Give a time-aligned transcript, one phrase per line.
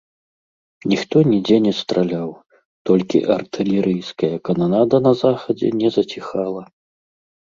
[0.91, 2.29] Ніхто нідзе не страляў,
[2.91, 6.63] толькі артылерыйская кананада на захадзе не заціхала.